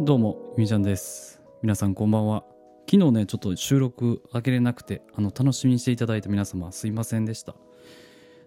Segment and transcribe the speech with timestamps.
[0.00, 1.40] どうも、ゆみちゃんです。
[1.62, 2.44] 皆さんこんばんは。
[2.90, 7.54] 昨日ね、ちょっと収録開けれなくて、あの、楽しみにしていただいた皆様、すいませんでした。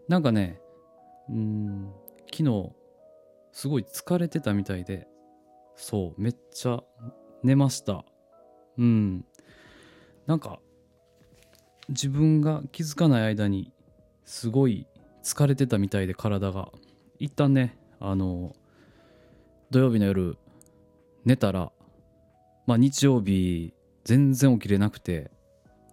[0.10, 0.60] なんかね、
[1.30, 1.94] うん、
[2.30, 2.72] 昨日、
[3.54, 5.08] すごい疲れてたみたいで、
[5.78, 6.84] そう、めっちゃ
[7.44, 8.04] 寝ました。
[8.78, 9.26] うん。
[10.26, 10.60] なんか、
[11.88, 13.72] 自分が気づかない間に、
[14.26, 14.86] すごい
[15.24, 16.74] 疲れてたみたいで、体が。
[17.20, 18.54] 一旦ね、あの、
[19.72, 20.38] 土曜日の夜、
[21.28, 21.74] 寝たら、
[22.68, 23.74] まあ、日曜日
[24.06, 25.30] 全然起きれなくて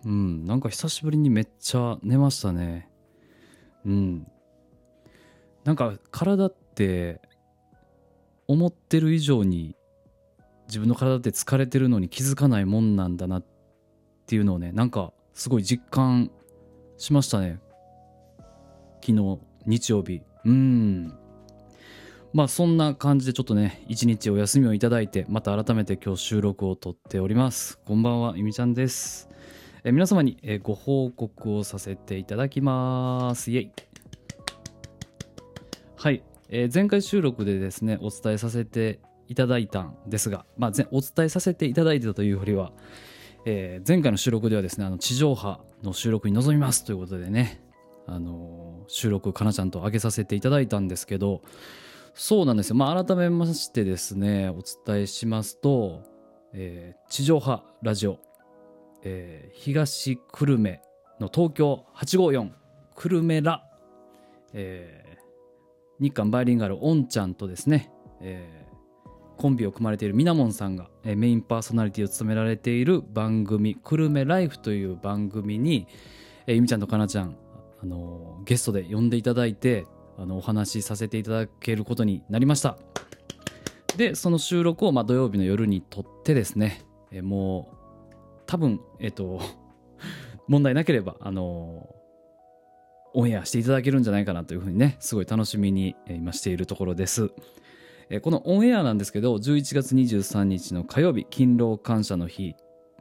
[0.05, 2.89] うんなんか久しぶりにめっちゃ寝ましたね。
[3.85, 4.27] うん。
[5.65, 7.21] なんか体って
[8.47, 9.75] 思ってる以上に
[10.69, 13.45] 自分の体って疲れてるのに気づかないもんなんだなっ
[14.27, 16.31] ていうのをねなんかすごい実感
[16.97, 17.59] しましたね。
[19.05, 20.23] 昨日日曜日。
[20.45, 21.24] うん。
[22.35, 27.79] まあそんな感じでちょっとね一日お休みをいただいてまた改めて今日収録を撮っております。
[27.87, 29.29] こんばんはゆみちゃんです。
[29.85, 33.53] え皆様にえご報告をさせていただきます。
[33.53, 33.71] イエイ。
[35.95, 42.73] はい、えー前回収録でですねお伝えさせていただいたんですが、まあ、ぜお伝えさせていただいてたというよりは、
[43.47, 47.63] えー前回の収録ではですねあの地上波の収録に臨みますということでね
[48.09, 51.43] あのー収録かなちゃんと上げさせていただいたんですけど
[52.15, 52.77] そうなんですよ。
[52.77, 56.03] まあ、改めましてですね、お伝えしますと、
[56.53, 58.19] えー地上波ラジオ、
[59.03, 60.81] えー東久留米
[61.21, 62.51] の東京854
[62.95, 63.65] 久留米ら、
[64.53, 65.15] えー
[66.01, 68.65] 日韓バイリンガルオンちゃんとですね、えー
[69.37, 75.89] コンビを組まれているみなもんさんが、えーメインパーソナリティを務められている番組「久留米ライフ」という番組に、
[76.47, 77.37] えーゆみちゃんとかなちゃん、
[77.83, 79.87] あのーゲストで呼んでいただいて
[80.19, 82.79] あのお話しさせていただけることになりました。
[83.97, 87.77] でその収録をま土曜日の夜に撮ってですね、えもう
[88.47, 89.41] 多分えっ、と
[90.49, 91.95] 問題なければあの
[93.15, 97.31] オンエアしていただけるんじゃないかなというふうにねすごい楽しみに今しているところです。
[98.23, 102.55] このオンエアなんですけど11月23日の火曜日勤労感謝の日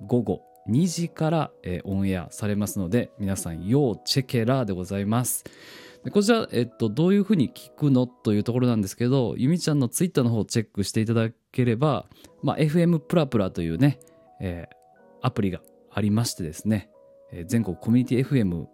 [0.06, 1.52] 午後2時から、
[1.84, 5.44] オンエアされますので皆さん要チェケラーでございます。
[6.04, 12.08] でこちら、えっと、どういうふうに聞くのというところなんですけどゆみちゃんのツイッターの方をチェックしていただければ、
[12.42, 14.00] まあ、FM プラプラというね、
[14.40, 14.84] えー
[15.26, 16.90] アプリがありましてですね、
[17.32, 18.66] えー全国コミュニティ FM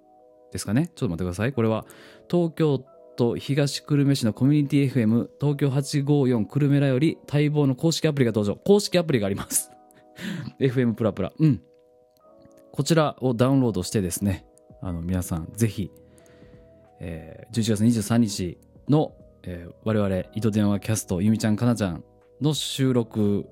[0.52, 0.88] ですかね。
[0.96, 1.54] ちょっと待ってください。
[1.54, 1.86] これは
[2.30, 2.84] 東京
[3.16, 8.56] 都東久留米市のコミュニティ FM 東京854久留米らより待望の公式アプリが登場。
[8.56, 9.72] 公式アプリがあります。
[10.60, 11.32] FM プラプラ。
[11.38, 11.62] うん。
[12.72, 14.46] こちらをダウンロードしてですね
[14.82, 15.92] あの皆さんぜひ、
[17.00, 22.04] えー11月23日の、えー我々糸電話キャストゆみちゃんかなちゃん
[22.42, 23.48] の収録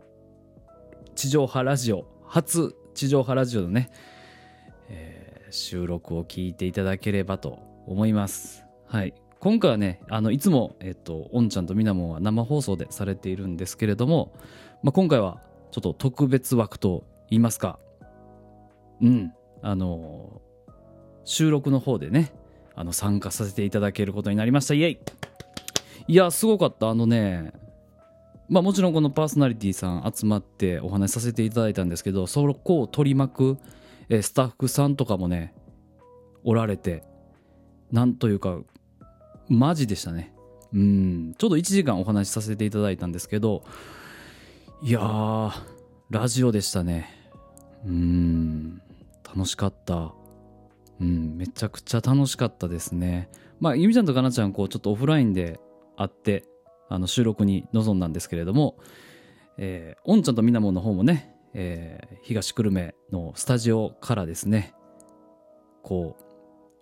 [1.15, 3.89] 地上波ラジオ初地上波ラジオのね、
[4.89, 8.65] えー収録を聞いていただければと思います。
[8.85, 9.13] はい。
[9.39, 14.33] 今回はねあのいつも、えっとおんちゃんとみなもんは生放送でされているんですけれども、
[14.83, 15.41] まあ、今回は
[15.71, 17.79] ちょっと特別枠と言いますか。
[19.01, 19.33] うん。
[19.61, 20.41] あの
[21.23, 22.33] 収録の方でね
[22.77, 24.75] あの参加させていただけることになりました。
[24.75, 24.99] イエイ。
[26.07, 26.89] いやすごかった。
[26.89, 27.51] あのね
[28.47, 33.57] まあもちろんこのパーソナリティさん集まってお話しさせていただいたんですけどそこを取り巻く
[34.09, 35.53] えスタッフさんとかもね
[36.43, 37.03] おられて
[37.91, 38.59] なんというか
[39.49, 40.33] マジでしたね。
[40.73, 41.33] うん。
[41.37, 43.63] ちょうど1時間お話しさせていただいたんですけど
[44.83, 45.51] いやー
[46.11, 47.09] ラジオでしたね。
[47.85, 48.81] うん。
[49.25, 50.13] 楽しかった。
[50.99, 53.29] うんめちゃくちゃ楽しかったですね。
[53.59, 55.59] まあゆみちゃんとかなちゃんこうちょっとオフラインで
[55.95, 56.45] 会って
[56.89, 58.77] あの収録に臨んだんですけれども
[59.57, 64.73] えー、おんちゃんとみなもんの方もね、えー東久留米のスタジオからですね
[65.81, 66.23] こう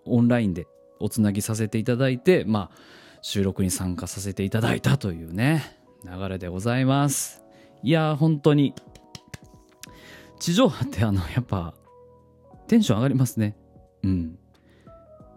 [0.06, 0.66] オンラインで
[0.98, 2.76] おつなぎさせていただいてまあ
[3.22, 7.42] 収録に参加させていただいたというね流れでございます。
[7.82, 8.74] いやー本当に。
[10.38, 11.74] 地上波ってあのやっぱ
[12.68, 13.56] テンション上がりますね。
[14.06, 14.38] うん。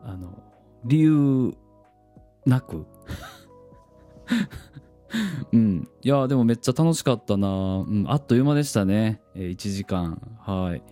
[0.04, 0.42] あの
[0.86, 1.54] 理由
[2.46, 2.86] なく。
[5.52, 10.22] うん、いやでもめっちゃ楽しかったな、うん、あっという間でしたね、えー1時間。
[10.40, 10.84] はい。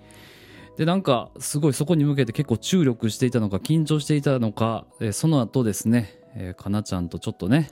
[0.76, 7.70] でなんかすごいそこに向けて結構注力していたのか緊張していたのか、えーその後ですね、えーかなちゃんとちょっとね。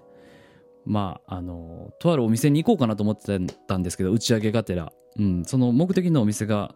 [0.86, 6.76] まああのとあるお店に行こうかなと思ってたんですけど打ち上げがてら、うん、その目的のお店が、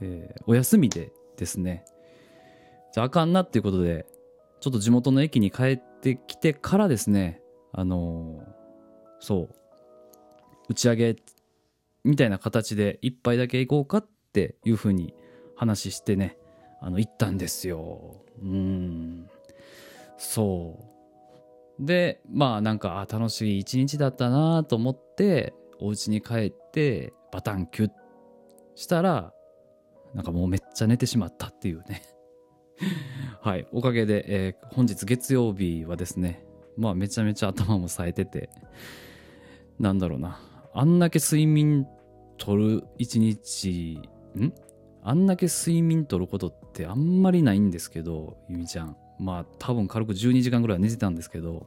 [0.00, 1.84] えお休みでですね。
[2.98, 4.06] じゃあかんなっていうことで
[4.58, 7.40] ちょっと地元の駅に帰ってきてからですね
[7.70, 8.42] あの
[9.20, 9.54] そう
[10.68, 11.16] 打ち上げ
[12.02, 15.14] みたいな形で一杯だけ行こうかっていうふうに
[15.54, 16.38] 話してね
[16.80, 18.24] あの行ったんですよ。
[18.42, 19.28] うん。
[20.16, 20.80] そ
[21.78, 21.86] う。
[21.86, 27.90] でまあなんかあ楽しい一日だったなと思ってお家に帰ってバタンキュッ
[28.74, 29.32] したら
[30.14, 32.02] なんかもうめっちゃ寝てしまったっていうね。
[33.40, 33.66] はい。
[33.72, 36.44] おかげで、えー、本日月曜日はですね
[36.76, 38.50] まあめちゃめちゃ頭も冴えてて
[39.78, 40.40] なんだろうな。
[40.74, 41.86] あんだけ睡眠
[42.36, 44.00] とる一日
[44.36, 44.52] ん？
[45.02, 48.96] あんだけ睡眠とることってあんまりないんですけどゆみちゃん。
[49.18, 51.66] まあ多分軽く12時間ぐらい寝てたんですけど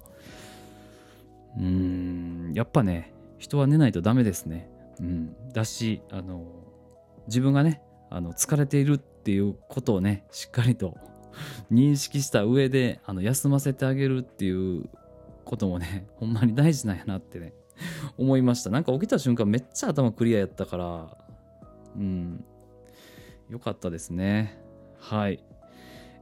[1.57, 4.69] うーんやっぱね人は寝ないとダメですね。
[4.99, 5.35] うん。
[5.51, 6.45] だしあの
[7.27, 10.97] 自分がねあの疲れているっていうことをねしっかりと
[11.71, 14.89] 認識した上であの休ませてあげるっていう
[15.45, 17.53] こともね ほんまに大事なんやなってね
[18.17, 18.71] 思いました。
[18.71, 21.17] なんか起きた瞬間めっちゃ頭クリアやったから
[21.95, 22.43] うん。
[23.49, 24.57] よかったですね。
[24.97, 25.43] はい、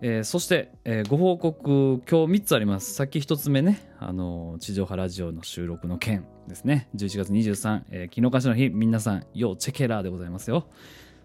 [0.02, 2.94] えー、そして、えー、ご報告今日3つあります。
[2.94, 6.90] さっき1つ目ねあの地上波ラジオの収録の件ですね。
[6.96, 10.68] 11月23、えー、木の菓子の日皆さん要チェケラーでございますよ。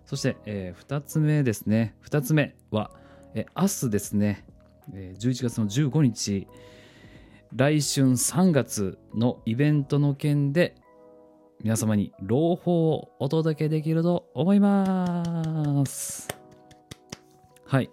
[0.07, 1.95] そして、えー、2つ目ですね。
[2.07, 2.91] 2つ目は、
[3.35, 4.45] えー、明日ですね、
[4.93, 6.47] えー、11月の15日。
[7.57, 10.75] 来春3月のイベントの件で
[11.63, 16.29] 皆様に朗報をお届けできると思います。
[17.65, 17.91] はい。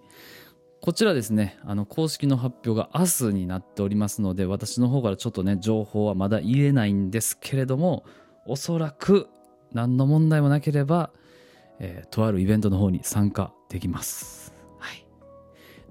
[0.82, 1.60] こちらですね。
[1.64, 8.04] あの公式の発表が明日になっておりますので私の方からちょっとね情報はまだ言えないんですけれども
[8.48, 9.30] おそらく
[9.74, 11.12] 何の問題もなければ、
[11.84, 14.54] えー、とあるイベントの方に参加できます。
[14.78, 15.06] はい。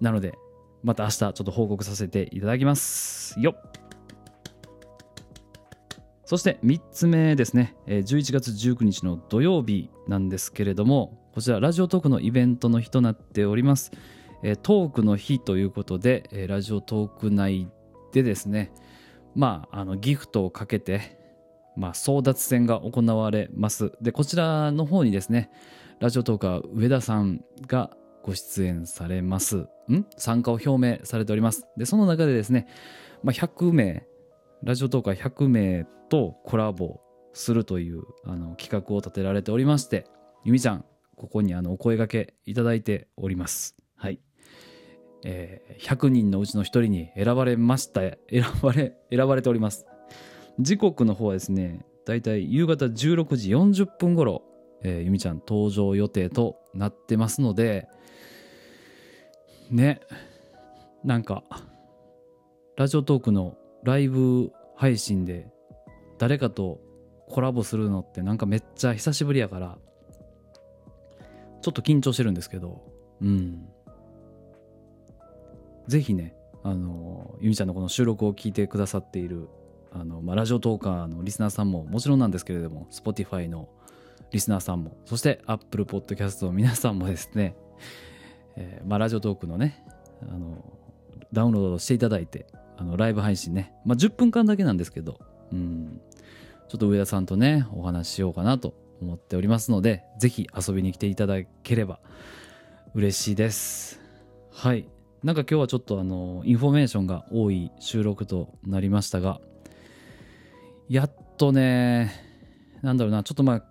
[0.00, 0.38] なので
[0.84, 3.56] また明日ちょっと報告させていただきますよ。
[6.24, 7.74] そして3つ目ですね。
[7.88, 13.90] 11月19日の土曜日なんですけれどもこちらラジオトークのイベントの日となっております。
[14.62, 17.68] トークの日ということでラジオトーク内
[18.12, 18.72] でですね
[19.34, 21.19] まああのギフトをかけて
[21.76, 23.92] まあ、争奪戦が行われます。
[24.00, 25.50] で、こちらの方にですね、
[26.00, 27.90] ラジオトーカー上田さんが
[28.22, 29.66] ご出演されます。
[29.90, 30.06] ん？
[30.16, 31.66] 参加を表明されております。
[31.76, 32.66] で、その中でですね、
[33.22, 34.06] まあ、100名、
[34.62, 37.00] ラジオトーカー100名とコラボ
[37.32, 40.06] するというあの企画を立てられておりまして、
[40.44, 40.84] ゆみちゃん、
[41.16, 43.76] ここにあのお声がけいただいております。
[43.96, 44.20] はい。
[45.22, 48.00] えー、100人のうちの1人に選ばれました。
[48.00, 48.18] 選
[48.62, 49.86] ばれ、選ばれております。
[50.58, 54.42] 時刻の方はですね、だいたい夕方16時40分頃、
[54.82, 57.88] えー、ゆみちゃん登場予定となってますので、
[59.70, 60.00] ね
[61.04, 61.44] なんか
[62.76, 65.48] ラジオトークのライブ配信で
[66.18, 66.80] 誰かと
[67.28, 69.78] コラボするのってなんかめっちゃ久しぶりやから
[71.62, 72.82] ちょっと緊張してるんですけど
[73.22, 73.68] うん。
[75.86, 79.48] ぜひねあのゆみちゃんのこの収録を聞いてくださっている
[79.92, 83.68] あの、まあ、ラジオトーカーのリスナーさんももちろんなんですけれども Spotify の
[84.30, 87.56] リスナーさんもそして Apple Podcast の皆さんもですね
[88.56, 89.84] えー、まあ、ラジオトークのね
[90.22, 90.64] あの
[91.32, 92.46] ダウンロードしていただいて
[92.76, 95.18] あのライブ配信ね、まあ、10分間だけなんですけど、
[95.52, 96.00] うん、
[96.68, 102.00] ちょっと上田さんとねお話ししようかなと思っておりますのでぜひ遊びに来ていただければ
[102.94, 104.00] 嬉しいです。
[104.52, 104.88] はい。
[105.22, 109.40] なんか今日はちょっとあのインフォメーションが多い収録となりましたが
[110.90, 112.12] やっとね
[112.82, 113.62] なんだろうなちょっとまあ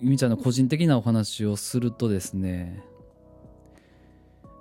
[0.00, 2.84] ゆみちゃんの個人的なお話をするとですね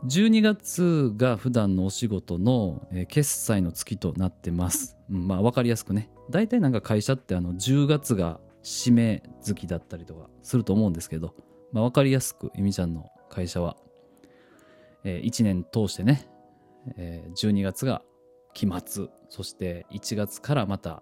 [0.05, 4.97] 12月が普段のお仕事の、決済の月となってます。
[5.07, 6.09] まあ分かりやすくね。
[6.29, 11.33] 大体なんか会社ってあの10月が締め月だったりとかすると思うんですけど、
[11.71, 13.77] まあ分かりやすくゆみちゃんの会社は、
[15.05, 16.27] えー、1年通してね、
[16.97, 18.01] えー、12月が
[18.53, 21.01] 期末、そして1月からまた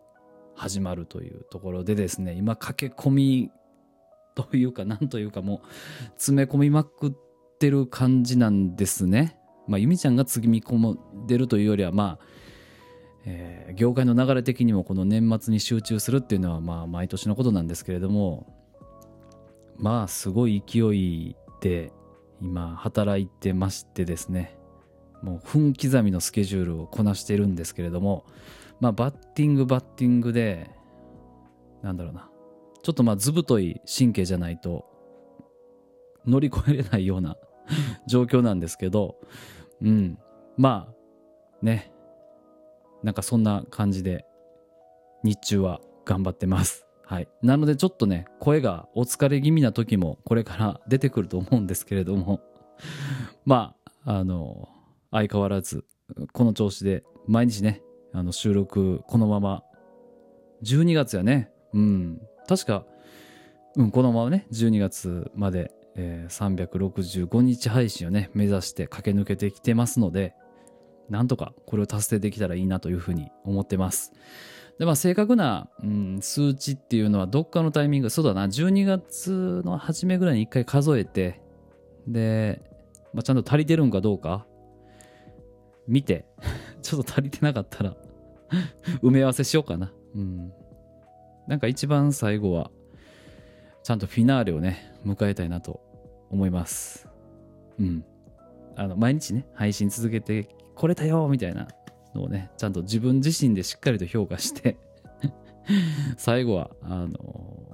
[0.55, 3.51] 始まるというところでですね、今駆け込み
[4.35, 5.67] というかなんというかもう
[6.15, 7.13] 詰め込みまくっ
[7.59, 9.37] てる感じなんですね。
[9.67, 10.77] まあ、由美ちゃんがつぎみ込
[11.23, 12.25] んでるというよりは、まあ、
[13.25, 18.47] えー、業界の流れ的にもこの年末に集中するっていうのは、まあ、毎年のことなんですけれども、
[19.77, 21.91] まあ、すごい勢いで
[22.41, 24.57] 今働いてましてですね、
[25.21, 28.25] もう分刻みのスケジュールをこなしているんですけれども、
[28.81, 30.69] まあ、バッティングバッティングで、
[31.81, 32.29] なんだろうな、
[32.83, 34.85] ちょっとまあ図太い神経じゃないと
[36.25, 37.37] 乗り越えれないような
[38.07, 39.15] 状況なんですけど、
[39.81, 40.17] うん。
[40.57, 40.93] ま
[41.61, 41.91] あ、ね。
[43.03, 44.25] なんかそんな感じで、
[45.23, 46.85] 日中は頑張ってます。
[47.05, 47.27] はい。
[47.41, 52.41] なのでちょっとね、声がお疲れ気味な時もこれから 出てくると思うんですけれども、
[53.45, 54.69] まあ、あの、
[55.11, 55.85] 相変わらず、
[56.33, 57.81] この調子で毎日ね、
[58.13, 59.63] あの収録このまま、
[60.63, 62.85] 12月やね、うん、確か、
[63.75, 70.35] うん、このままね、12月まで、えー、365日配信をね、目指して駆け抜けてきてますので、
[71.09, 74.13] なんとかこれを達成できたらいいなというふうに思ってます。
[74.79, 81.41] で、まあ、正確な、うん、数値っていうのはどっかのタイミング、そうだな、12月の初めぐらいに一回数えて、
[82.07, 82.61] で、
[83.13, 84.45] まあ、ちゃんと足りてるんかどうか、
[85.91, 86.25] 見て、
[86.81, 87.95] ちょっと足りてなかったら
[89.03, 89.91] 埋め合わせしようかな。
[90.15, 90.53] うん。
[91.47, 92.71] なんか一番最後は、
[93.83, 95.81] ちゃんとフィナーレをね、迎えたいなと
[96.29, 97.09] 思います。
[97.77, 98.05] うん。
[98.75, 101.67] あの、毎日ね、配信続けてこれたよみたいな
[102.15, 104.77] のをね、ちゃんと自分自身でしっかりと評価して
[106.17, 107.67] 最後は、あの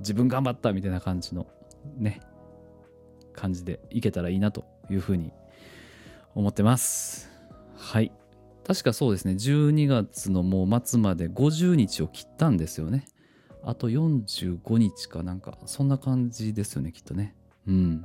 [0.00, 1.46] 自分頑張ったみたいな感じの
[1.96, 2.20] ね、
[3.32, 5.32] 感じでいけたらいいなというふうに
[6.34, 7.30] 思ってます。
[7.80, 8.12] はい。
[8.64, 13.06] 確かそうですね、12月のもう末まで50日を切ったんですよね。
[13.64, 17.34] あと45日かなんか、そんな感じですよね、きっとね。
[17.66, 18.04] うん。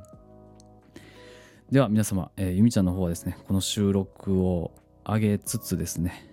[1.70, 4.72] では皆様、えー、ゆみちゃんの方はですね、この収録を
[5.04, 6.26] 上げつつですね、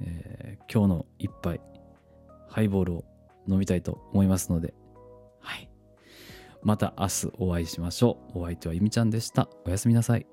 [0.00, 1.60] えー、今日の一杯、
[2.48, 3.04] ハイボールを
[3.48, 4.74] 飲みたいと思いますので、
[5.40, 5.70] はい。
[6.62, 8.40] また明日お会いしましょう。
[8.40, 9.48] お相手はゆみちゃんでした。
[9.64, 10.26] おやすみなさい。